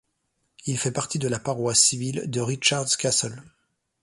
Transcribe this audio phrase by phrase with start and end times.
[0.65, 3.43] Il fait partie de la paroisse civile de Richard's Castle.